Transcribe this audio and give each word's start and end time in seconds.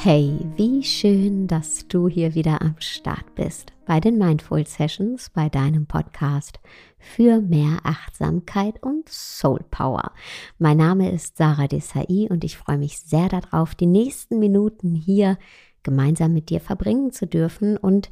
Hey, 0.00 0.38
wie 0.54 0.84
schön, 0.84 1.48
dass 1.48 1.88
du 1.88 2.06
hier 2.06 2.36
wieder 2.36 2.62
am 2.62 2.76
Start 2.78 3.34
bist 3.34 3.72
bei 3.84 3.98
den 3.98 4.16
Mindful 4.16 4.64
Sessions, 4.64 5.28
bei 5.28 5.48
deinem 5.48 5.86
Podcast 5.86 6.60
für 7.00 7.40
mehr 7.40 7.80
Achtsamkeit 7.82 8.80
und 8.80 9.08
Soul 9.08 9.64
Power. 9.72 10.12
Mein 10.56 10.76
Name 10.76 11.10
ist 11.10 11.36
Sarah 11.36 11.66
Desai 11.66 12.28
und 12.30 12.44
ich 12.44 12.56
freue 12.56 12.78
mich 12.78 13.00
sehr 13.00 13.28
darauf, 13.28 13.74
die 13.74 13.86
nächsten 13.86 14.38
Minuten 14.38 14.94
hier 14.94 15.36
gemeinsam 15.82 16.32
mit 16.32 16.48
dir 16.50 16.60
verbringen 16.60 17.10
zu 17.10 17.26
dürfen 17.26 17.76
und 17.76 18.08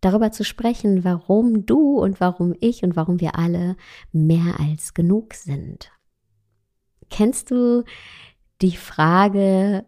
darüber 0.00 0.32
zu 0.32 0.44
sprechen, 0.44 1.04
warum 1.04 1.66
du 1.66 1.98
und 1.98 2.20
warum 2.20 2.54
ich 2.58 2.84
und 2.84 2.96
warum 2.96 3.20
wir 3.20 3.38
alle 3.38 3.76
mehr 4.12 4.58
als 4.58 4.94
genug 4.94 5.34
sind. 5.34 5.92
Kennst 7.10 7.50
du 7.50 7.84
die 8.62 8.78
Frage, 8.78 9.84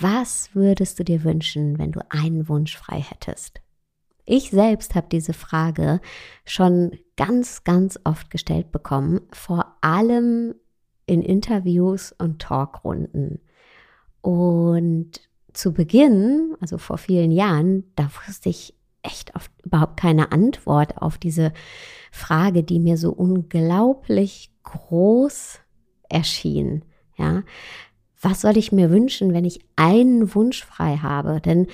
was 0.00 0.50
würdest 0.54 0.98
du 0.98 1.04
dir 1.04 1.24
wünschen, 1.24 1.78
wenn 1.78 1.92
du 1.92 2.00
einen 2.10 2.48
Wunsch 2.48 2.76
frei 2.76 3.00
hättest? 3.00 3.60
Ich 4.24 4.50
selbst 4.50 4.94
habe 4.96 5.06
diese 5.10 5.32
Frage 5.32 6.00
schon 6.44 6.98
ganz, 7.16 7.62
ganz 7.62 7.98
oft 8.02 8.30
gestellt 8.30 8.72
bekommen, 8.72 9.20
vor 9.32 9.76
allem 9.80 10.54
in 11.06 11.22
Interviews 11.22 12.12
und 12.12 12.42
Talkrunden. 12.42 13.40
Und 14.20 15.20
zu 15.52 15.72
Beginn, 15.72 16.56
also 16.60 16.78
vor 16.78 16.98
vielen 16.98 17.30
Jahren, 17.30 17.84
da 17.94 18.10
wusste 18.26 18.48
ich 18.48 18.74
echt 19.02 19.36
oft 19.36 19.52
überhaupt 19.64 19.98
keine 19.98 20.32
Antwort 20.32 20.98
auf 20.98 21.16
diese 21.18 21.52
Frage, 22.10 22.64
die 22.64 22.80
mir 22.80 22.96
so 22.96 23.12
unglaublich 23.12 24.50
groß 24.64 25.60
erschien. 26.08 26.84
Ja, 27.16 27.44
was 28.20 28.40
soll 28.40 28.56
ich 28.56 28.72
mir 28.72 28.90
wünschen, 28.90 29.32
wenn 29.32 29.44
ich 29.44 29.60
einen 29.76 30.34
Wunsch 30.34 30.64
frei 30.64 30.96
habe? 30.96 31.40
Denn 31.40 31.66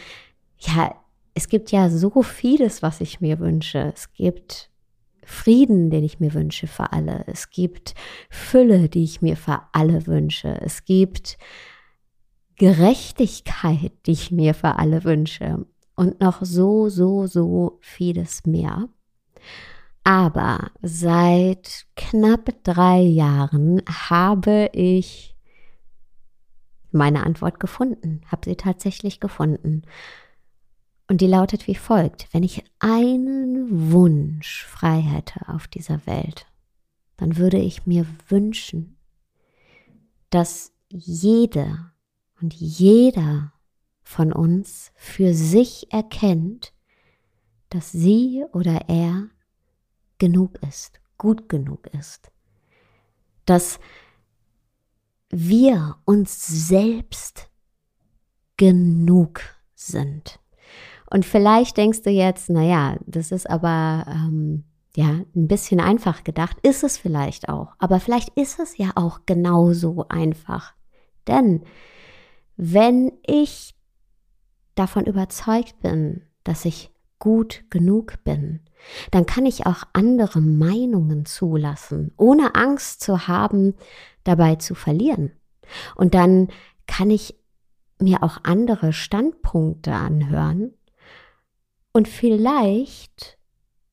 ja, 0.59 0.95
es 1.35 1.49
gibt 1.49 1.71
ja 1.73 1.89
so 1.89 2.23
vieles, 2.23 2.83
was 2.83 3.01
ich 3.01 3.21
mir 3.21 3.39
wünsche. 3.39 3.93
Es 3.95 4.13
gibt 4.13 4.71
Frieden, 5.25 5.91
den 5.91 6.05
ich 6.05 6.21
mir 6.21 6.35
wünsche 6.35 6.67
für 6.67 6.93
alle. 6.93 7.25
Es 7.27 7.51
gibt 7.51 7.95
Fülle, 8.29 8.89
die 8.89 9.05
ich 9.05 9.23
mir 9.23 9.37
für 9.37 9.63
alle 9.73 10.07
wünsche. 10.07 10.61
Es 10.61 10.85
gibt 10.85 11.39
Gerechtigkeit, 12.57 13.93
die 14.07 14.13
ich 14.13 14.31
mir 14.31 14.55
für 14.55 14.79
alle 14.79 15.05
wünsche. 15.05 15.65
Und 15.95 16.21
noch 16.21 16.43
so, 16.43 16.89
so, 16.89 17.27
so 17.27 17.79
vieles 17.81 18.45
mehr. 18.47 18.89
Aber 20.05 20.71
seit 20.83 21.87
knapp 21.97 22.53
drei 22.65 23.01
Jahren 23.01 23.83
habe 24.11 24.69
ich 24.73 25.32
meine 26.95 27.25
Antwort 27.25 27.61
gefunden, 27.61 28.23
habe 28.27 28.51
sie 28.51 28.57
tatsächlich 28.57 29.21
gefunden. 29.21 29.83
Und 31.09 31.21
die 31.21 31.27
lautet 31.27 31.67
wie 31.67 31.75
folgt, 31.75 32.29
wenn 32.33 32.43
ich 32.43 32.65
einen 32.79 33.93
Wunsch 33.93 34.65
frei 34.65 35.01
hätte 35.01 35.49
auf 35.49 35.69
dieser 35.69 36.07
Welt, 36.07 36.47
dann 37.17 37.37
würde 37.37 37.59
ich 37.59 37.87
mir 37.87 38.07
wünschen, 38.29 38.97
dass 40.31 40.73
jede 40.89 41.93
und 42.41 42.55
jeder 42.55 43.53
von 44.03 44.33
uns 44.33 44.93
für 44.97 45.35
sich 45.35 45.93
erkennt, 45.93 46.73
dass 47.69 47.93
sie 47.93 48.45
oder 48.53 48.89
er 48.89 49.29
genug 50.19 50.59
ist, 50.63 51.01
gut 51.19 51.49
genug 51.49 51.87
ist. 51.89 52.31
Dass 53.47 53.81
wir 55.33 55.97
uns 56.05 56.47
selbst 56.47 57.51
genug 58.57 59.41
sind. 59.75 60.39
Und 61.11 61.25
vielleicht 61.25 61.77
denkst 61.77 62.03
du 62.03 62.11
jetzt, 62.11 62.49
na 62.49 62.63
ja, 62.63 62.97
das 63.07 63.33
ist 63.33 63.51
aber 63.51 64.05
ähm, 64.09 64.65
ja 64.95 65.21
ein 65.35 65.49
bisschen 65.49 65.81
einfach 65.81 66.23
gedacht. 66.23 66.59
Ist 66.63 66.85
es 66.85 66.97
vielleicht 66.99 67.49
auch, 67.49 67.75
aber 67.79 67.99
vielleicht 67.99 68.29
ist 68.39 68.61
es 68.61 68.77
ja 68.77 68.93
auch 68.95 69.21
genauso 69.27 70.07
einfach. 70.09 70.75
Denn 71.27 71.65
wenn 72.57 73.13
ich 73.27 73.75
davon 74.75 75.05
überzeugt 75.05 75.81
bin, 75.81 76.23
dass 76.45 76.65
ich 76.65 76.92
gut 77.23 77.63
genug 77.71 78.25
bin, 78.25 78.59
dann 79.13 79.27
kann 79.27 79.47
ich 79.47 79.65
auch 79.65 79.85
andere 79.93 80.41
Meinungen 80.41 81.25
zulassen, 81.25 82.13
ohne 82.17 82.57
Angst 82.57 83.01
zu 83.01 83.29
haben, 83.29 83.75
dabei 84.25 84.57
zu 84.57 84.75
verlieren. 84.75 85.31
Und 85.95 86.15
dann 86.15 86.49
kann 86.89 87.11
ich 87.11 87.37
mir 88.01 88.25
auch 88.25 88.39
andere 88.43 88.93
Standpunkte 88.93 89.93
anhören 89.93 90.73
und 91.93 92.09
vielleicht 92.09 93.39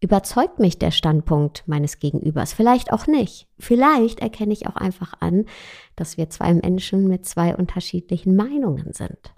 überzeugt 0.01 0.57
mich 0.57 0.79
der 0.79 0.89
Standpunkt 0.89 1.67
meines 1.67 1.99
Gegenübers, 1.99 2.53
vielleicht 2.53 2.91
auch 2.91 3.05
nicht. 3.05 3.47
Vielleicht 3.59 4.21
erkenne 4.21 4.53
ich 4.53 4.65
auch 4.65 4.75
einfach 4.75 5.13
an, 5.19 5.45
dass 5.95 6.17
wir 6.17 6.31
zwei 6.31 6.55
Menschen 6.55 7.07
mit 7.07 7.27
zwei 7.27 7.55
unterschiedlichen 7.55 8.35
Meinungen 8.35 8.91
sind. 8.91 9.35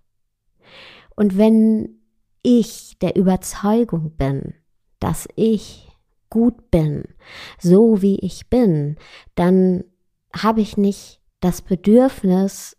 Und 1.18 1.38
wenn 1.38 2.00
ich 2.44 2.97
der 3.00 3.16
Überzeugung 3.16 4.12
bin, 4.18 4.53
dass 5.00 5.28
ich 5.35 5.88
gut 6.29 6.72
bin, 6.72 7.03
so 7.59 8.02
wie 8.02 8.19
ich 8.19 8.50
bin, 8.50 8.97
dann 9.35 9.84
habe 10.35 10.62
ich 10.62 10.78
nicht 10.78 11.19
das 11.41 11.62
Bedürfnis, 11.62 12.78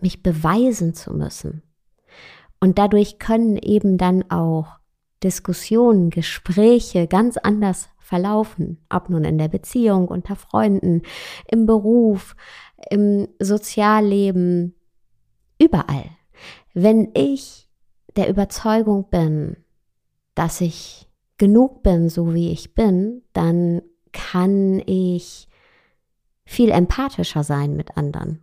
mich 0.00 0.22
beweisen 0.22 0.94
zu 0.94 1.12
müssen. 1.12 1.62
Und 2.60 2.78
dadurch 2.78 3.18
können 3.18 3.56
eben 3.56 3.98
dann 3.98 4.30
auch 4.30 4.78
Diskussionen, 5.22 6.10
Gespräche 6.10 7.06
ganz 7.06 7.36
anders 7.36 7.88
verlaufen, 7.98 8.78
ob 8.90 9.08
nun 9.08 9.24
in 9.24 9.38
der 9.38 9.48
Beziehung, 9.48 10.08
unter 10.08 10.36
Freunden, 10.36 11.02
im 11.48 11.66
Beruf, 11.66 12.36
im 12.90 13.28
Sozialleben, 13.38 14.74
überall. 15.58 16.10
Wenn 16.74 17.10
ich 17.14 17.61
der 18.16 18.28
Überzeugung 18.28 19.08
bin, 19.10 19.56
dass 20.34 20.60
ich 20.60 21.08
genug 21.38 21.82
bin, 21.82 22.08
so 22.08 22.34
wie 22.34 22.50
ich 22.50 22.74
bin, 22.74 23.22
dann 23.32 23.82
kann 24.12 24.82
ich 24.86 25.48
viel 26.44 26.70
empathischer 26.70 27.44
sein 27.44 27.74
mit 27.76 27.96
anderen. 27.96 28.40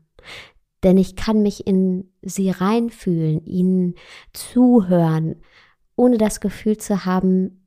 Denn 0.83 0.97
ich 0.97 1.15
kann 1.15 1.41
mich 1.41 1.67
in 1.67 2.11
sie 2.21 2.49
reinfühlen, 2.49 3.45
ihnen 3.45 3.95
zuhören, 4.33 5.35
ohne 5.95 6.17
das 6.17 6.39
Gefühl 6.39 6.77
zu 6.77 7.05
haben, 7.05 7.65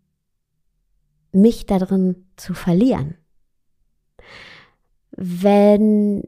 mich 1.33 1.67
darin 1.67 2.27
zu 2.37 2.55
verlieren. 2.55 3.17
Wenn 5.11 6.23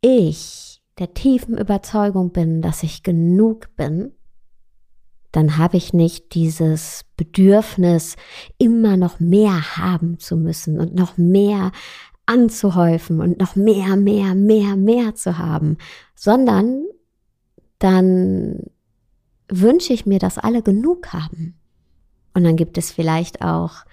ich 0.00 0.82
der 0.98 1.12
tiefen 1.14 1.58
Überzeugung 1.58 2.30
bin, 2.32 2.62
dass 2.62 2.82
ich 2.82 3.02
genug 3.02 3.74
bin, 3.76 4.12
dann 5.32 5.58
habe 5.58 5.76
ich 5.76 5.92
nicht 5.92 6.34
dieses 6.34 7.04
Bedürfnis, 7.16 8.16
immer 8.58 8.96
noch 8.96 9.20
mehr 9.20 9.76
haben 9.76 10.18
zu 10.18 10.36
müssen 10.36 10.80
und 10.80 10.94
noch 10.94 11.16
mehr 11.16 11.72
anzuhäufen 12.26 13.20
und 13.20 13.38
noch 13.38 13.56
mehr, 13.56 13.96
mehr, 13.96 14.34
mehr, 14.34 14.76
mehr 14.76 15.14
zu 15.14 15.38
haben, 15.38 15.78
sondern 16.14 16.84
dann 17.78 18.64
wünsche 19.48 19.92
ich 19.92 20.06
mir, 20.06 20.18
dass 20.18 20.38
alle 20.38 20.62
genug 20.62 21.12
haben. 21.12 21.58
Und 22.34 22.44
dann 22.44 22.56
gibt 22.56 22.78
es 22.78 22.92
vielleicht 22.92 23.42
auch 23.42 23.84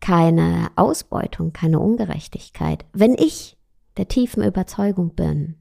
keine 0.00 0.70
Ausbeutung, 0.76 1.52
keine 1.52 1.80
Ungerechtigkeit. 1.80 2.84
Wenn 2.92 3.14
ich 3.14 3.56
der 3.96 4.08
tiefen 4.08 4.42
Überzeugung 4.42 5.14
bin, 5.14 5.56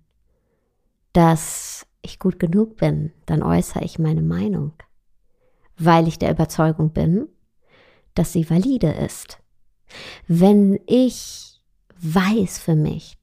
dass 1.11 1.85
ich 2.01 2.19
gut 2.19 2.39
genug 2.39 2.77
bin, 2.77 3.11
dann 3.25 3.43
äußere 3.43 3.83
ich 3.83 3.99
meine 3.99 4.21
Meinung 4.21 4.73
weil 5.77 6.07
ich 6.07 6.19
der 6.19 6.31
Überzeugung 6.31 6.91
bin, 6.91 7.27
dass 8.15 8.33
sie 8.33 8.49
valide 8.49 8.91
ist. 8.91 9.39
Wenn 10.27 10.79
ich 10.85 11.61
weiß 11.99 12.59
für 12.59 12.75
mich, 12.75 13.17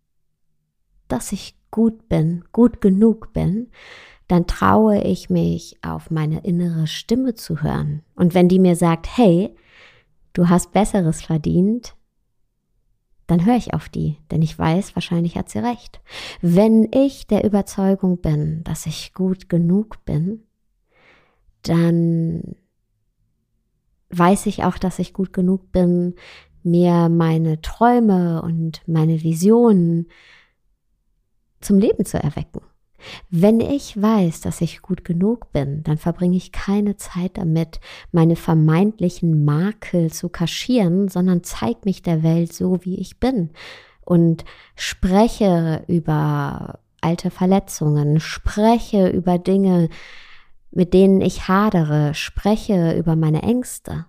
dass 1.09 1.33
ich 1.33 1.57
gut 1.71 2.09
bin, 2.09 2.45
gut 2.53 2.81
genug 2.81 3.33
bin, 3.33 3.71
dann 4.29 4.47
traue 4.47 5.03
ich 5.03 5.29
mich 5.29 5.77
auf 5.83 6.11
meine 6.11 6.41
innere 6.45 6.87
Stimme 6.87 7.35
zu 7.35 7.63
hören. 7.63 8.03
Und 8.15 8.35
wenn 8.35 8.49
die 8.49 8.61
mir 8.61 8.77
sagt, 8.77 9.17
hey, 9.17 9.55
du 10.33 10.49
hast 10.49 10.73
Besseres 10.73 11.23
verdient, 11.23 11.97
dann 13.27 13.45
höre 13.45 13.57
ich 13.57 13.75
auf 13.75 13.89
die, 13.89 14.19
denn 14.31 14.43
ich 14.43 14.59
weiß, 14.59 14.97
wahrscheinlich 14.97 15.37
hat 15.37 15.49
sie 15.49 15.61
recht. 15.61 16.01
Wenn 16.41 16.89
ich 16.93 17.27
der 17.27 17.45
Überzeugung 17.45 18.21
bin, 18.21 18.65
dass 18.65 18.87
ich 18.87 19.15
gut 19.15 19.49
genug 19.49 20.05
bin, 20.05 20.45
dann 21.63 22.57
weiß 24.11 24.47
ich 24.47 24.65
auch, 24.65 24.79
dass 24.79 24.99
ich 24.99 25.13
gut 25.13 25.33
genug 25.33 25.73
bin, 25.73 26.15
mir 26.63 27.09
meine 27.09 27.61
Träume 27.61 28.43
und 28.43 28.83
meine 28.87 29.23
Visionen 29.23 30.09
zum 31.61 31.79
Leben 31.79 32.05
zu 32.05 32.23
erwecken. 32.23 32.61
Wenn 33.31 33.61
ich 33.61 34.01
weiß, 34.01 34.43
dass 34.43 34.61
ich 34.61 34.83
gut 34.83 35.05
genug 35.05 35.53
bin, 35.53 35.83
dann 35.85 35.97
verbringe 35.97 36.37
ich 36.37 36.53
keine 36.53 36.97
Zeit 36.97 37.39
damit, 37.39 37.81
meine 38.13 38.37
vermeintlichen 38.37 39.45
Makel 39.45 40.13
zu 40.13 40.29
kaschieren, 40.29 41.09
sondern 41.09 41.43
zeige 41.43 41.81
mich 41.85 42.03
der 42.03 42.23
Welt 42.23 42.53
so, 42.53 42.85
wie 42.85 42.99
ich 42.99 43.19
bin 43.19 43.51
und 44.05 44.45
spreche 44.77 45.85
über 45.89 46.81
alte 47.01 47.31
Verletzungen, 47.31 48.21
spreche 48.21 49.09
über 49.09 49.39
Dinge, 49.39 49.89
mit 50.71 50.95
denen 50.95 51.21
ich 51.21 51.49
hadere, 51.49 52.15
spreche 52.15 52.97
über 52.97 53.17
meine 53.17 53.43
Ängste 53.43 54.07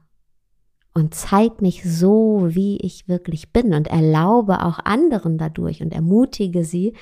und 0.94 1.16
zeig 1.16 1.62
mich 1.62 1.84
so, 1.84 2.48
wie 2.50 2.78
ich 2.78 3.08
wirklich 3.08 3.52
bin 3.52 3.74
und 3.74 3.88
erlaube 3.88 4.64
auch 4.64 4.80
anderen 4.80 5.38
dadurch 5.38 5.82
und 5.82 5.94
ermutige 5.94 6.64
sie, 6.64 6.94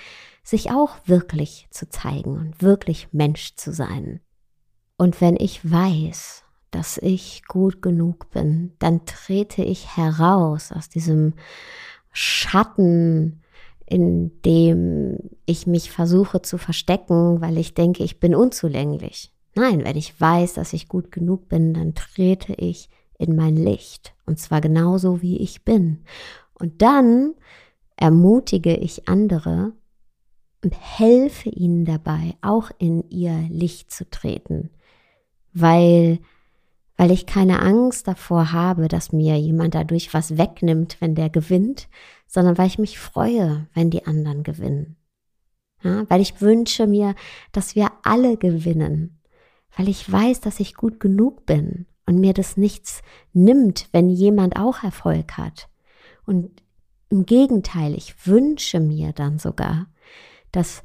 sich 0.43 0.71
auch 0.71 0.95
wirklich 1.05 1.67
zu 1.71 1.89
zeigen 1.89 2.37
und 2.37 2.61
wirklich 2.61 3.09
Mensch 3.11 3.55
zu 3.55 3.73
sein. 3.73 4.19
Und 4.97 5.21
wenn 5.21 5.35
ich 5.37 5.69
weiß, 5.69 6.43
dass 6.71 6.97
ich 6.97 7.43
gut 7.47 7.81
genug 7.81 8.29
bin, 8.29 8.73
dann 8.79 9.05
trete 9.05 9.63
ich 9.63 9.97
heraus 9.97 10.71
aus 10.71 10.89
diesem 10.89 11.33
Schatten, 12.11 13.41
in 13.85 14.41
dem 14.43 15.17
ich 15.45 15.65
mich 15.65 15.89
versuche 15.89 16.41
zu 16.41 16.57
verstecken, 16.57 17.41
weil 17.41 17.57
ich 17.57 17.73
denke, 17.73 18.03
ich 18.03 18.19
bin 18.19 18.35
unzulänglich. 18.35 19.33
Nein, 19.59 19.83
wenn 19.83 19.97
ich 19.97 20.19
weiß, 20.19 20.53
dass 20.53 20.71
ich 20.71 20.87
gut 20.87 21.11
genug 21.11 21.49
bin, 21.49 21.73
dann 21.73 21.93
trete 21.93 22.53
ich 22.53 22.89
in 23.17 23.35
mein 23.35 23.57
Licht. 23.57 24.13
Und 24.25 24.39
zwar 24.39 24.61
genauso, 24.61 25.21
wie 25.21 25.35
ich 25.37 25.65
bin. 25.65 26.05
Und 26.53 26.81
dann 26.81 27.33
ermutige 27.97 28.73
ich 28.73 29.09
andere 29.09 29.73
und 30.63 30.73
helfe 30.73 31.49
ihnen 31.49 31.83
dabei, 31.83 32.35
auch 32.41 32.71
in 32.77 33.09
ihr 33.09 33.37
Licht 33.49 33.91
zu 33.91 34.09
treten. 34.09 34.69
Weil, 35.51 36.19
weil 36.95 37.11
ich 37.11 37.25
keine 37.25 37.61
Angst 37.61 38.07
davor 38.07 38.53
habe, 38.53 38.87
dass 38.87 39.11
mir 39.11 39.37
jemand 39.37 39.75
dadurch 39.75 40.13
was 40.13 40.37
wegnimmt, 40.37 41.01
wenn 41.01 41.15
der 41.15 41.29
gewinnt, 41.29 41.89
sondern 42.27 42.57
weil 42.57 42.67
ich 42.67 42.79
mich 42.79 42.97
freue, 42.97 43.67
wenn 43.73 43.89
die 43.89 44.05
anderen 44.05 44.43
gewinnen. 44.43 44.95
Ja, 45.83 46.09
weil 46.09 46.21
ich 46.21 46.39
wünsche 46.39 46.87
mir, 46.87 47.13
dass 47.51 47.75
wir 47.75 47.91
alle 48.03 48.37
gewinnen, 48.37 49.18
weil 49.75 49.87
ich 49.87 50.09
weiß, 50.11 50.41
dass 50.41 50.59
ich 50.59 50.75
gut 50.75 50.99
genug 50.99 51.45
bin 51.45 51.85
und 52.05 52.19
mir 52.19 52.33
das 52.33 52.57
nichts 52.57 53.01
nimmt, 53.33 53.87
wenn 53.91 54.09
jemand 54.09 54.57
auch 54.57 54.83
Erfolg 54.83 55.37
hat. 55.37 55.69
Und 56.25 56.63
im 57.09 57.25
Gegenteil, 57.25 57.95
ich 57.95 58.27
wünsche 58.27 58.79
mir 58.79 59.13
dann 59.13 59.39
sogar, 59.39 59.87
dass 60.51 60.83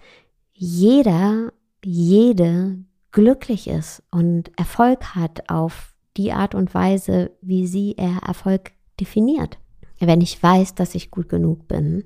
jeder, 0.52 1.52
jede 1.84 2.78
glücklich 3.10 3.68
ist 3.68 4.02
und 4.10 4.50
Erfolg 4.58 5.14
hat 5.14 5.48
auf 5.50 5.94
die 6.16 6.32
Art 6.32 6.54
und 6.54 6.74
Weise, 6.74 7.30
wie 7.40 7.66
sie 7.66 7.94
er 7.96 8.22
Erfolg 8.26 8.72
definiert. 9.00 9.58
Wenn 9.98 10.20
ich 10.20 10.42
weiß, 10.42 10.74
dass 10.74 10.94
ich 10.94 11.10
gut 11.10 11.28
genug 11.28 11.66
bin, 11.68 12.04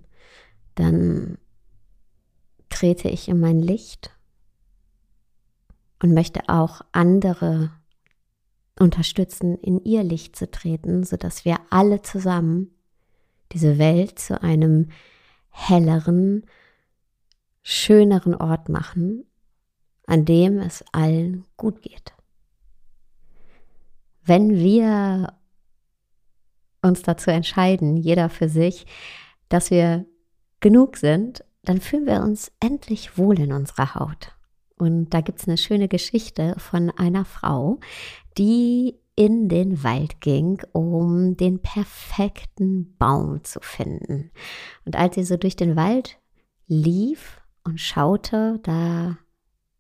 dann 0.75 1.39
trete 2.69 3.09
ich 3.09 3.29
in 3.29 3.41
mein 3.41 3.61
Licht 3.61 4.11
und 6.03 6.15
möchte 6.15 6.49
auch 6.49 6.83
andere 6.93 7.71
unterstützen, 8.79 9.57
in 9.59 9.83
ihr 9.85 10.03
Licht 10.05 10.37
zu 10.37 10.51
treten, 10.51 11.05
sodass 11.05 11.45
wir 11.45 11.59
alle 11.71 12.03
zusammen 12.03 12.71
diese 13.53 13.79
Welt 13.79 14.19
zu 14.19 14.41
einem 14.43 14.91
helleren, 15.51 16.45
schöneren 17.63 18.35
Ort 18.35 18.69
machen, 18.69 19.25
an 20.07 20.25
dem 20.25 20.59
es 20.59 20.85
allen 20.93 21.45
gut 21.57 21.83
geht. 21.83 22.15
Wenn 24.23 24.57
wir 24.57 25.33
uns 26.83 27.03
dazu 27.03 27.31
entscheiden, 27.31 27.97
jeder 27.97 28.29
für 28.29 28.49
sich, 28.49 28.87
dass 29.49 29.71
wir 29.71 30.07
genug 30.61 30.97
sind, 30.97 31.45
dann 31.63 31.81
fühlen 31.81 32.07
wir 32.07 32.23
uns 32.23 32.53
endlich 32.61 33.19
wohl 33.19 33.39
in 33.39 33.53
unserer 33.53 33.95
Haut. 33.95 34.38
Und 34.79 35.11
da 35.11 35.21
gibt 35.21 35.41
es 35.41 35.49
eine 35.49 35.59
schöne 35.59 35.89
Geschichte 35.89 36.55
von 36.59 36.91
einer 36.91 37.25
Frau, 37.25 37.79
die 38.37 38.97
in 39.17 39.49
den 39.49 39.83
Wald 39.83 40.21
ging, 40.21 40.63
um 40.73 41.37
den 41.37 41.61
perfekten 41.61 42.97
Baum 42.99 43.43
zu 43.43 43.59
finden. 43.61 44.31
Und 44.85 44.97
als 44.97 45.17
sie 45.17 45.25
so 45.25 45.37
durch 45.37 45.57
den 45.57 45.75
Wald 45.75 46.21
lief 46.69 47.41
und 47.65 47.81
schaute, 47.81 48.61
da 48.63 49.19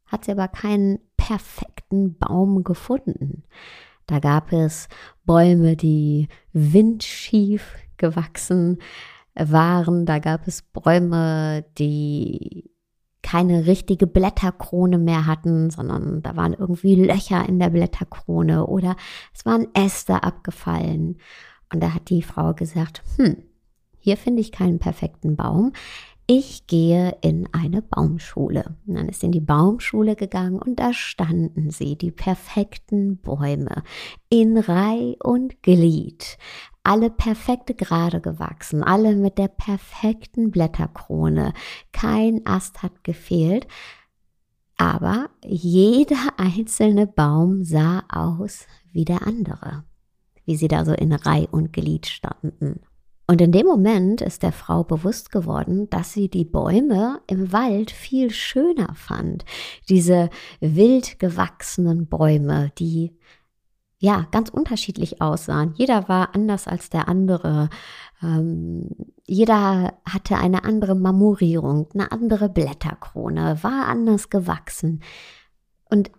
hat 0.06 0.24
sie 0.24 0.32
aber 0.32 0.48
keinen 0.48 0.98
perfekten 1.16 2.18
Baum 2.18 2.64
gefunden. 2.64 3.44
Da 4.06 4.18
gab 4.18 4.52
es 4.52 4.88
Bäume, 5.24 5.76
die 5.76 6.28
windschief 6.52 7.76
gewachsen 7.96 8.78
waren, 9.36 10.06
da 10.06 10.18
gab 10.18 10.48
es 10.48 10.62
Bäume, 10.62 11.64
die 11.78 12.70
keine 13.28 13.66
richtige 13.66 14.06
Blätterkrone 14.06 14.96
mehr 14.96 15.26
hatten, 15.26 15.68
sondern 15.68 16.22
da 16.22 16.34
waren 16.34 16.54
irgendwie 16.54 16.94
Löcher 16.94 17.46
in 17.46 17.58
der 17.58 17.68
Blätterkrone 17.68 18.66
oder 18.66 18.96
es 19.34 19.44
waren 19.44 19.66
Äste 19.74 20.22
abgefallen. 20.22 21.18
Und 21.70 21.82
da 21.82 21.92
hat 21.92 22.08
die 22.08 22.22
Frau 22.22 22.54
gesagt, 22.54 23.02
hm, 23.16 23.36
hier 23.98 24.16
finde 24.16 24.40
ich 24.40 24.50
keinen 24.50 24.78
perfekten 24.78 25.36
Baum. 25.36 25.74
Ich 26.26 26.66
gehe 26.66 27.18
in 27.20 27.46
eine 27.52 27.82
Baumschule. 27.82 28.76
Und 28.86 28.94
dann 28.94 29.10
ist 29.10 29.22
in 29.22 29.32
die 29.32 29.40
Baumschule 29.40 30.16
gegangen 30.16 30.58
und 30.58 30.80
da 30.80 30.94
standen 30.94 31.70
sie, 31.70 31.96
die 31.96 32.10
perfekten 32.10 33.18
Bäume, 33.18 33.82
in 34.30 34.56
Reih 34.56 35.16
und 35.22 35.62
Glied 35.62 36.38
alle 36.88 37.10
perfekte 37.10 37.74
gerade 37.74 38.22
gewachsen, 38.22 38.82
alle 38.82 39.14
mit 39.14 39.36
der 39.36 39.48
perfekten 39.48 40.50
Blätterkrone. 40.50 41.52
Kein 41.92 42.46
Ast 42.46 42.82
hat 42.82 43.04
gefehlt, 43.04 43.66
aber 44.78 45.28
jeder 45.44 46.16
einzelne 46.38 47.06
Baum 47.06 47.62
sah 47.62 48.04
aus 48.08 48.66
wie 48.90 49.04
der 49.04 49.26
andere, 49.26 49.84
wie 50.46 50.56
sie 50.56 50.68
da 50.68 50.86
so 50.86 50.94
in 50.94 51.12
Reih 51.12 51.46
und 51.50 51.74
Glied 51.74 52.06
standen. 52.06 52.80
Und 53.26 53.42
in 53.42 53.52
dem 53.52 53.66
Moment 53.66 54.22
ist 54.22 54.42
der 54.42 54.52
Frau 54.52 54.82
bewusst 54.82 55.30
geworden, 55.30 55.90
dass 55.90 56.14
sie 56.14 56.30
die 56.30 56.46
Bäume 56.46 57.20
im 57.26 57.52
Wald 57.52 57.90
viel 57.90 58.30
schöner 58.30 58.94
fand. 58.94 59.44
Diese 59.90 60.30
wild 60.60 61.18
gewachsenen 61.18 62.06
Bäume, 62.06 62.72
die 62.78 63.14
ja, 63.98 64.26
ganz 64.30 64.48
unterschiedlich 64.48 65.20
aussahen. 65.20 65.74
Jeder 65.74 66.08
war 66.08 66.34
anders 66.34 66.68
als 66.68 66.88
der 66.88 67.08
andere. 67.08 67.68
Ähm, 68.22 68.88
jeder 69.26 69.98
hatte 70.08 70.36
eine 70.36 70.64
andere 70.64 70.94
Marmorierung, 70.94 71.88
eine 71.94 72.12
andere 72.12 72.48
Blätterkrone, 72.48 73.62
war 73.62 73.88
anders 73.88 74.30
gewachsen. 74.30 75.02
Und 75.90 76.12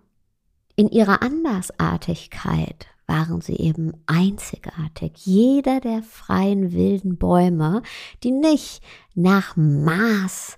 in 0.76 0.90
ihrer 0.90 1.22
Andersartigkeit 1.22 2.88
waren 3.08 3.42
sie 3.42 3.56
eben 3.56 3.94
einzigartig. 4.06 5.14
Jeder 5.26 5.80
der 5.80 6.04
freien 6.04 6.74
wilden 6.74 7.18
Bäume, 7.18 7.82
die 8.24 8.32
nicht 8.32 8.82
nach 9.16 9.56
Maß 9.56 10.58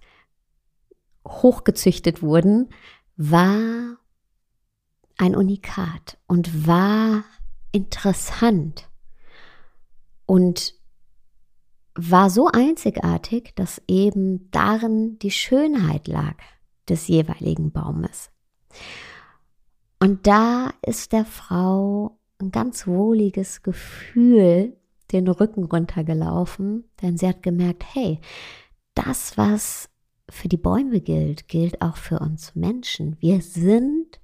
hochgezüchtet 1.25 2.22
wurden, 2.22 2.70
war 3.16 3.98
ein 5.22 5.36
Unikat 5.36 6.18
und 6.25 6.66
war 6.66 7.24
interessant 7.72 8.90
und 10.25 10.74
war 11.94 12.32
so 12.32 12.48
einzigartig, 12.48 13.54
dass 13.56 13.84
eben 13.88 14.50
darin 14.50 15.20
die 15.20 15.30
Schönheit 15.30 16.08
lag 16.08 16.38
des 16.90 17.08
jeweiligen 17.08 17.72
Baumes. 17.72 18.32
Und 20.00 20.25
da 20.25 20.72
ist 20.84 21.12
der 21.12 21.25
Frau 21.25 22.18
ein 22.40 22.50
ganz 22.50 22.88
wohliges 22.88 23.62
Gefühl 23.62 24.75
den 25.12 25.28
Rücken 25.28 25.66
runtergelaufen, 25.66 26.86
denn 27.04 27.18
sie 27.18 27.28
hat 27.28 27.44
gemerkt, 27.44 27.84
hey, 27.94 28.20
das, 28.96 29.38
was 29.38 29.88
für 30.30 30.48
die 30.48 30.58
Bäume 30.58 31.00
gilt, 31.00 31.48
gilt 31.48 31.80
auch 31.84 31.98
für 31.98 32.18
uns 32.20 32.56
Menschen. 32.56 33.18
Wir 33.20 33.42
sind 33.42 34.21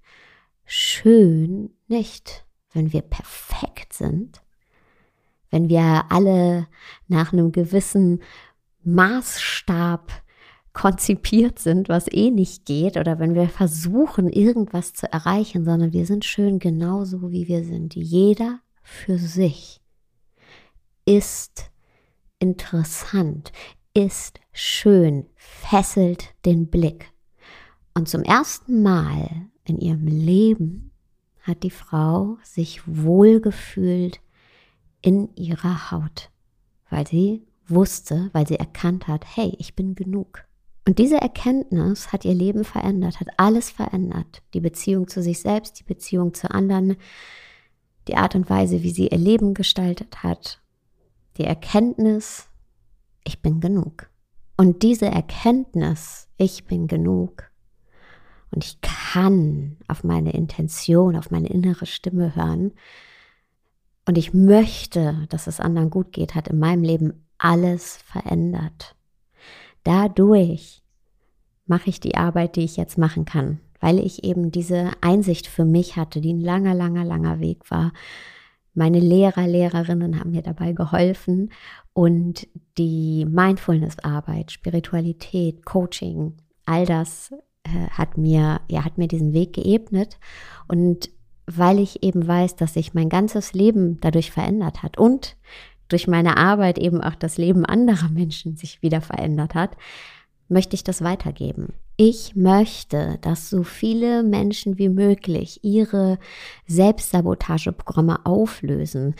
schön 0.67 1.71
nicht, 1.88 2.45
wenn 2.74 2.93
wir 2.93 3.01
perfekt 3.01 3.93
sind, 3.93 4.41
wenn 5.50 5.69
wir 5.69 6.05
alle 6.09 6.67
nach 7.07 7.33
einem 7.33 7.51
gewissen 7.51 8.21
Maßstab 8.83 10.12
konzipiert 10.74 11.57
sind, 11.57 11.89
was 11.89 12.05
eh 12.12 12.29
nicht 12.29 12.65
geht, 12.65 12.97
oder 12.97 13.17
wenn 13.17 13.33
wir 13.33 13.50
versuchen, 13.50 14.29
irgendwas 14.29 14.93
zu 14.93 15.12
erreichen, 15.12 15.65
sondern 15.65 15.91
wir 15.91 16.05
sind 16.05 16.24
schön 16.24 16.59
genauso, 16.59 17.31
wie 17.31 17.47
wir 17.47 17.63
sind. 17.63 17.95
Jeder 17.95 18.59
für 18.83 19.17
sich 19.17 19.81
ist 21.05 21.71
interessant, 22.38 23.51
ist 23.95 24.39
schön, 24.51 25.25
fesselt 25.36 26.36
den 26.45 26.69
Blick. 26.69 27.12
Und 27.95 28.07
zum 28.07 28.21
ersten 28.21 28.83
Mal 28.83 29.47
in 29.69 29.79
ihrem 29.79 30.07
Leben 30.07 30.91
hat 31.41 31.63
die 31.63 31.71
Frau 31.71 32.38
sich 32.43 32.81
wohlgefühlt 32.86 34.19
in 35.01 35.33
ihrer 35.36 35.91
Haut, 35.91 36.29
weil 36.89 37.07
sie 37.07 37.47
wusste, 37.67 38.29
weil 38.33 38.47
sie 38.47 38.59
erkannt 38.59 39.07
hat, 39.07 39.25
hey, 39.36 39.55
ich 39.57 39.75
bin 39.75 39.95
genug. 39.95 40.45
Und 40.86 41.00
diese 41.00 41.17
Erkenntnis 41.17 42.13
hat 42.13 42.24
ihr 42.24 42.33
Leben 42.33 42.63
verändert, 42.63 43.19
hat 43.19 43.27
alles 43.38 43.69
verändert. 43.69 44.41
Die 44.53 44.62
Beziehung 44.62 45.07
zu 45.07 45.21
sich 45.21 45.39
selbst, 45.39 45.79
die 45.79 45.83
Beziehung 45.83 46.33
zu 46.33 46.50
anderen, 46.50 46.95
die 48.07 48.15
Art 48.15 48.36
und 48.36 48.50
Weise, 48.50 48.83
wie 48.83 48.91
sie 48.91 49.07
ihr 49.07 49.17
Leben 49.17 49.53
gestaltet 49.53 50.24
hat. 50.24 50.62
Die 51.38 51.43
Erkenntnis, 51.43 52.47
ich 53.25 53.41
bin 53.41 53.59
genug. 53.59 54.09
Und 54.55 54.81
diese 54.81 55.07
Erkenntnis, 55.07 56.29
ich 56.38 56.65
bin 56.65 56.88
genug, 56.88 57.51
und 58.51 58.63
ich 58.63 58.80
kann 58.82 59.77
auf 59.88 60.04
meine 60.04 60.34
Intention, 60.34 61.16
auf 61.16 61.32
meine 61.32 61.50
innere 61.50 61.86
Stimme 61.86 62.36
hören, 62.36 62.72
und 64.08 64.18
ich 64.18 64.34
möchte, 64.34 65.27
dass 65.30 65.48
es 65.48 65.60
anderen 65.60 65.89
gut 65.89 66.13
geht, 66.13 66.34
hat 66.34 66.48
in 66.48 66.60
meinem 66.60 66.82
Leben 66.82 67.25
alles 67.38 67.98
verändert. 67.98 68.96
Dadurch 69.84 70.82
mache 71.66 71.89
ich 71.89 72.00
die 72.00 72.16
Arbeit, 72.16 72.56
die 72.56 72.63
ich 72.63 72.77
jetzt 72.77 72.98
machen 72.98 73.25
kann, 73.25 73.60
weil 73.82 74.00
ich 74.00 74.24
eben 74.24 74.50
diese 74.50 74.92
Einsicht 75.01 75.48
für 75.48 75.66
mich 75.66 75.98
hatte, 75.98 76.22
die 76.22 76.34
ein 76.34 76.39
langer, 76.39 76.74
langer, 76.74 77.04
langer 77.04 77.42
Weg 77.42 77.70
war. 77.70 77.92
Meine 78.74 79.01
Lehrer, 79.01 79.46
Lehrerinnen 79.46 80.20
haben 80.20 80.32
mir 80.32 80.42
dabei 80.42 80.72
geholfen 80.72 81.51
und 81.92 82.48
die 82.77 83.25
Mindfulness-Arbeit, 83.25 84.51
Spiritualität, 84.51 85.66
Coaching, 85.66 86.38
all 86.66 86.86
das 86.86 87.34
äh, 87.67 87.89
hat 87.91 88.17
mir, 88.17 88.62
ja, 88.67 88.83
hat 88.86 88.97
mir 88.97 89.07
diesen 89.07 89.33
Weg 89.33 89.53
geebnet 89.53 90.17
und 90.67 91.09
weil 91.45 91.79
ich 91.79 92.03
eben 92.03 92.27
weiß, 92.27 92.57
dass 92.57 92.74
sich 92.74 92.93
mein 92.93 93.09
ganzes 93.09 93.53
Leben 93.53 94.00
dadurch 94.01 94.31
verändert 94.31 94.83
hat 94.83 94.97
und 94.97 95.38
durch 95.88 96.07
meine 96.07 96.36
Arbeit 96.36 96.77
eben 96.77 97.01
auch 97.01 97.15
das 97.15 97.38
Leben 97.38 97.65
anderer 97.65 98.09
Menschen 98.09 98.57
sich 98.57 98.81
wieder 98.81 99.00
verändert 99.01 99.55
hat, 99.55 99.77
möchte 100.50 100.75
ich 100.75 100.83
das 100.83 101.01
weitergeben. 101.01 101.74
Ich 101.97 102.36
möchte, 102.36 103.17
dass 103.21 103.50
so 103.50 103.63
viele 103.63 104.24
Menschen 104.24 104.77
wie 104.77 104.89
möglich 104.89 105.62
ihre 105.63 106.19
Selbstsabotageprogramme 106.67 108.25
auflösen, 108.25 109.15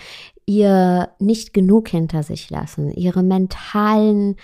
ihr 0.46 1.10
nicht 1.20 1.54
genug 1.54 1.90
hinter 1.90 2.24
sich 2.24 2.50
lassen, 2.50 2.92
ihre 2.92 3.24
mentalen 3.24 4.36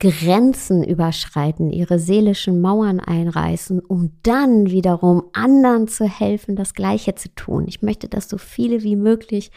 Grenzen 0.00 0.82
überschreiten, 0.82 1.70
ihre 1.70 1.98
seelischen 1.98 2.60
Mauern 2.60 3.00
einreißen, 3.00 3.80
um 3.80 4.12
dann 4.22 4.70
wiederum 4.70 5.24
anderen 5.34 5.88
zu 5.88 6.06
helfen, 6.06 6.56
das 6.56 6.74
Gleiche 6.74 7.14
zu 7.14 7.32
tun. 7.34 7.66
Ich 7.68 7.82
möchte, 7.82 8.08
dass 8.08 8.28
so 8.28 8.38
viele 8.38 8.82
wie 8.82 8.96
möglich 8.96 9.52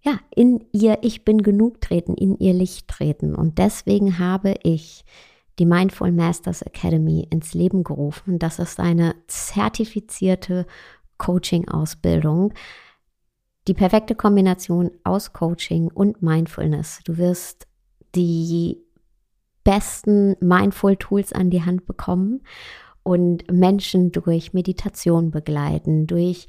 ja, 0.00 0.20
in 0.34 0.64
ihr 0.72 0.98
Ich 1.02 1.24
bin 1.24 1.42
genug 1.42 1.80
treten, 1.80 2.14
in 2.14 2.38
ihr 2.38 2.54
Licht 2.54 2.88
treten. 2.88 3.34
Und 3.34 3.58
deswegen 3.58 4.18
habe 4.18 4.54
ich 4.62 5.04
die 5.58 5.66
Mindful 5.66 6.12
Masters 6.12 6.62
Academy 6.62 7.26
ins 7.30 7.52
Leben 7.52 7.84
gerufen. 7.84 8.38
Das 8.38 8.58
ist 8.58 8.80
eine 8.80 9.16
zertifizierte 9.26 10.66
Coaching-Ausbildung. 11.18 12.54
Die 13.66 13.74
perfekte 13.74 14.14
Kombination 14.14 14.92
aus 15.04 15.32
Coaching 15.32 15.88
und 15.88 16.22
Mindfulness. 16.22 17.00
Du 17.04 17.18
wirst 17.18 17.66
die 18.14 18.78
besten 19.68 20.34
Mindful 20.40 20.96
Tools 20.96 21.34
an 21.34 21.50
die 21.50 21.62
Hand 21.62 21.84
bekommen 21.84 22.40
und 23.02 23.52
Menschen 23.52 24.12
durch 24.12 24.54
Meditation 24.54 25.30
begleiten, 25.30 26.06
durch 26.06 26.46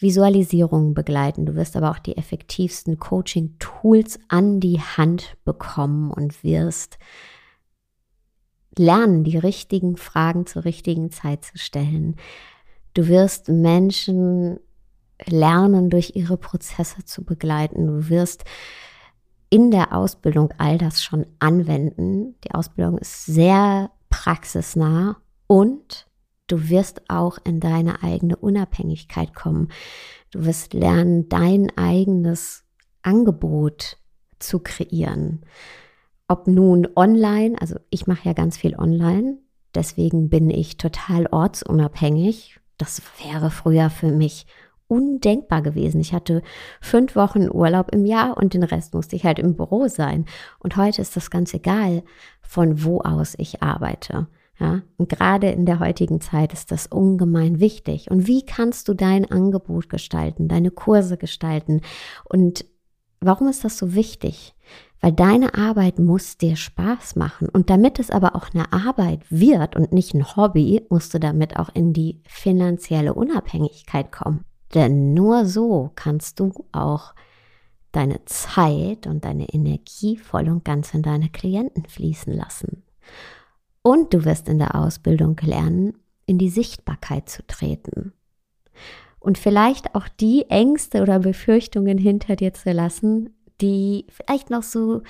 Visualisierungen 0.00 0.92
begleiten. 0.92 1.46
Du 1.46 1.54
wirst 1.54 1.76
aber 1.76 1.92
auch 1.92 2.00
die 2.00 2.16
effektivsten 2.16 2.98
Coaching-Tools 2.98 4.18
an 4.26 4.58
die 4.58 4.80
Hand 4.80 5.36
bekommen 5.44 6.10
und 6.10 6.42
wirst 6.42 6.98
lernen, 8.76 9.22
die 9.22 9.38
richtigen 9.38 9.96
Fragen 9.96 10.44
zur 10.46 10.64
richtigen 10.64 11.12
Zeit 11.12 11.44
zu 11.44 11.58
stellen. 11.58 12.16
Du 12.94 13.06
wirst 13.06 13.48
Menschen 13.48 14.58
lernen, 15.24 15.88
durch 15.88 16.16
ihre 16.16 16.36
Prozesse 16.36 17.04
zu 17.04 17.24
begleiten. 17.24 17.86
Du 17.86 18.08
wirst 18.08 18.44
in 19.50 19.70
der 19.70 19.94
Ausbildung 19.94 20.52
all 20.58 20.78
das 20.78 21.02
schon 21.02 21.26
anwenden. 21.38 22.34
Die 22.44 22.52
Ausbildung 22.52 22.98
ist 22.98 23.26
sehr 23.26 23.90
praxisnah 24.10 25.16
und 25.46 26.06
Du 26.48 26.68
wirst 26.68 27.02
auch 27.08 27.38
in 27.44 27.58
deine 27.58 28.02
eigene 28.02 28.36
Unabhängigkeit 28.36 29.34
kommen. 29.34 29.68
Du 30.30 30.44
wirst 30.44 30.74
lernen, 30.74 31.28
dein 31.28 31.76
eigenes 31.76 32.64
Angebot 33.02 33.98
zu 34.38 34.60
kreieren. 34.60 35.44
Ob 36.28 36.46
nun 36.46 36.88
online, 36.94 37.60
also 37.60 37.76
ich 37.90 38.06
mache 38.06 38.28
ja 38.28 38.32
ganz 38.32 38.56
viel 38.56 38.76
online, 38.76 39.38
deswegen 39.74 40.28
bin 40.28 40.50
ich 40.50 40.76
total 40.76 41.26
ortsunabhängig. 41.26 42.60
Das 42.78 43.02
wäre 43.24 43.50
früher 43.50 43.90
für 43.90 44.12
mich 44.12 44.46
undenkbar 44.88 45.62
gewesen. 45.62 46.00
Ich 46.00 46.12
hatte 46.12 46.42
fünf 46.80 47.16
Wochen 47.16 47.48
Urlaub 47.50 47.92
im 47.92 48.04
Jahr 48.04 48.36
und 48.36 48.54
den 48.54 48.62
Rest 48.62 48.94
musste 48.94 49.16
ich 49.16 49.24
halt 49.24 49.38
im 49.38 49.56
Büro 49.56 49.88
sein. 49.88 50.26
Und 50.58 50.76
heute 50.76 51.02
ist 51.02 51.16
das 51.16 51.30
ganz 51.30 51.54
egal, 51.54 52.02
von 52.40 52.84
wo 52.84 53.00
aus 53.00 53.34
ich 53.38 53.62
arbeite. 53.62 54.28
Ja, 54.58 54.80
und 54.96 55.10
gerade 55.10 55.50
in 55.50 55.66
der 55.66 55.80
heutigen 55.80 56.20
Zeit 56.22 56.54
ist 56.54 56.72
das 56.72 56.86
ungemein 56.86 57.60
wichtig. 57.60 58.10
Und 58.10 58.26
wie 58.26 58.44
kannst 58.44 58.88
du 58.88 58.94
dein 58.94 59.30
Angebot 59.30 59.90
gestalten, 59.90 60.48
deine 60.48 60.70
Kurse 60.70 61.18
gestalten? 61.18 61.82
Und 62.24 62.64
warum 63.20 63.48
ist 63.48 63.64
das 63.64 63.76
so 63.76 63.94
wichtig? 63.94 64.54
Weil 65.02 65.12
deine 65.12 65.54
Arbeit 65.54 65.98
muss 65.98 66.38
dir 66.38 66.56
Spaß 66.56 67.16
machen. 67.16 67.50
Und 67.50 67.68
damit 67.68 67.98
es 67.98 68.10
aber 68.10 68.34
auch 68.34 68.48
eine 68.54 68.72
Arbeit 68.72 69.20
wird 69.28 69.76
und 69.76 69.92
nicht 69.92 70.14
ein 70.14 70.36
Hobby, 70.36 70.86
musst 70.88 71.12
du 71.12 71.20
damit 71.20 71.58
auch 71.58 71.68
in 71.74 71.92
die 71.92 72.22
finanzielle 72.26 73.12
Unabhängigkeit 73.12 74.10
kommen. 74.10 74.44
Denn 74.74 75.14
nur 75.14 75.46
so 75.46 75.92
kannst 75.94 76.40
du 76.40 76.52
auch 76.72 77.14
deine 77.92 78.24
Zeit 78.26 79.06
und 79.06 79.24
deine 79.24 79.48
Energie 79.48 80.16
voll 80.16 80.48
und 80.48 80.64
ganz 80.64 80.92
in 80.92 81.02
deine 81.02 81.30
Klienten 81.30 81.86
fließen 81.86 82.32
lassen. 82.32 82.82
Und 83.82 84.12
du 84.12 84.24
wirst 84.24 84.48
in 84.48 84.58
der 84.58 84.74
Ausbildung 84.74 85.38
lernen, 85.40 85.94
in 86.26 86.38
die 86.38 86.50
Sichtbarkeit 86.50 87.28
zu 87.28 87.46
treten. 87.46 88.12
Und 89.18 89.38
vielleicht 89.38 89.94
auch 89.94 90.08
die 90.08 90.44
Ängste 90.50 91.02
oder 91.02 91.20
Befürchtungen 91.20 91.96
hinter 91.96 92.36
dir 92.36 92.52
zu 92.52 92.72
lassen, 92.72 93.30
die 93.60 94.06
vielleicht 94.10 94.50
noch 94.50 94.62
so 94.62 95.02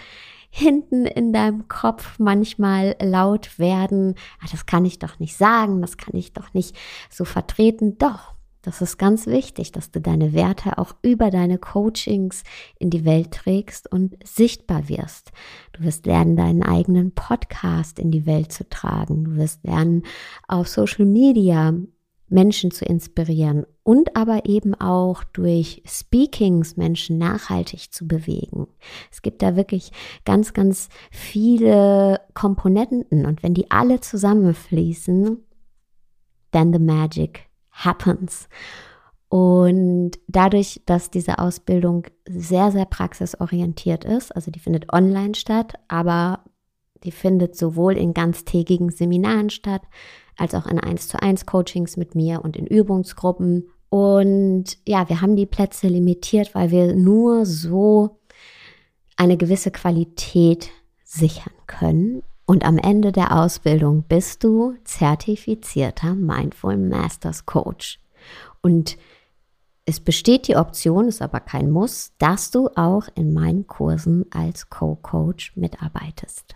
hinten 0.50 1.06
in 1.06 1.32
deinem 1.32 1.68
Kopf 1.68 2.18
manchmal 2.18 2.96
laut 3.02 3.58
werden. 3.58 4.14
Ah, 4.40 4.46
das 4.50 4.64
kann 4.64 4.84
ich 4.84 4.98
doch 4.98 5.18
nicht 5.18 5.36
sagen, 5.36 5.80
das 5.82 5.96
kann 5.96 6.14
ich 6.14 6.32
doch 6.32 6.54
nicht 6.54 6.76
so 7.10 7.25
vertreten. 7.25 7.98
Doch, 7.98 8.36
das 8.66 8.82
ist 8.82 8.99
ganz 8.99 9.28
wichtig, 9.28 9.70
dass 9.70 9.92
du 9.92 10.00
deine 10.00 10.32
Werte 10.32 10.76
auch 10.78 10.96
über 11.00 11.30
deine 11.30 11.56
Coachings 11.56 12.42
in 12.80 12.90
die 12.90 13.04
Welt 13.04 13.30
trägst 13.30 13.90
und 13.92 14.16
sichtbar 14.25 14.88
wirst. 14.88 15.30
Du 15.73 15.85
wirst 15.85 16.04
lernen, 16.04 16.35
deinen 16.35 16.64
eigenen 16.64 17.14
Podcast 17.14 18.00
in 18.00 18.11
die 18.11 18.26
Welt 18.26 18.50
zu 18.50 18.68
tragen. 18.68 19.23
Du 19.23 19.37
wirst 19.37 19.62
lernen, 19.62 20.02
auf 20.49 20.66
Social 20.66 21.06
Media 21.06 21.75
Menschen 22.28 22.73
zu 22.73 22.85
inspirieren 22.85 23.66
und 23.85 24.16
aber 24.16 24.46
eben 24.46 24.75
auch 24.75 25.23
durch 25.23 25.85
Speakings 25.87 26.76
Menschen 26.76 27.18
nachhaltig 27.18 27.92
zu 27.92 28.08
bewegen. 28.08 28.66
Es 29.12 29.23
gibt 29.23 29.42
da 29.42 29.54
wirklich 29.54 29.92
ganz, 30.25 30.54
ganz 30.54 30.88
viele 31.12 32.20
Komponenten 32.35 33.26
und 33.26 33.44
wenn 33.44 33.54
die 33.54 33.70
alle 33.70 34.00
zusammenfließen, 34.00 35.38
then 36.50 36.73
the 36.73 36.80
magic 36.80 37.46
happens. 37.85 38.49
Und 39.28 40.12
dadurch, 40.28 40.83
dass 40.87 41.11
diese 41.11 41.38
Ausbildung 41.38 42.06
sehr, 42.28 42.71
sehr 42.71 42.85
praxisorientiert 42.85 44.04
ist, 44.04 44.35
also 44.35 44.50
die 44.50 44.61
findet 44.61 44.92
online 44.92 45.35
statt, 45.35 45.75
aber 45.88 46.45
die 47.04 47.11
findet 47.11 47.56
sowohl 47.56 47.97
in 47.97 48.14
ganztägigen 48.14 48.90
Seminaren 48.90 49.50
statt, 49.50 49.83
als 50.37 50.54
auch 50.54 50.66
in 50.66 50.78
1 50.78 51.09
zu 51.09 51.21
1 51.21 51.47
Coachings 51.47 51.97
mit 51.97 52.14
mir 52.14 52.42
und 52.45 52.56
in 52.56 52.66
Übungsgruppen. 52.66 53.68
Und 53.88 54.78
ja, 54.87 55.09
wir 55.09 55.21
haben 55.21 55.37
die 55.37 55.47
Plätze 55.47 55.88
limitiert, 55.88 56.54
weil 56.54 56.71
wir 56.71 56.95
nur 56.95 57.47
so 57.47 58.18
eine 59.16 59.37
gewisse 59.37 59.71
Qualität 59.71 60.71
sichern 61.04 61.54
können. 61.66 62.23
Und 62.47 62.65
am 62.65 62.79
Ende 62.79 63.11
der 63.11 63.37
Ausbildung 63.37 64.05
bist 64.09 64.45
du 64.45 64.76
zertifizierter 64.85 66.15
Mindful 66.15 66.76
Masters 66.76 67.45
Coach. 67.45 67.99
Und 68.62 68.97
es 69.85 69.99
besteht 70.00 70.47
die 70.49 70.57
Option, 70.57 71.09
ist 71.09 71.21
aber 71.23 71.41
kein 71.41 71.71
Muss, 71.71 72.12
dass 72.19 72.53
du 72.53 72.69
auch 72.76 73.09
in 73.15 73.33
meinen 73.33 73.67
Kursen 73.67 74.26
als 74.31 74.69
Co-Coach 74.69 75.57
mitarbeitest. 75.57 76.55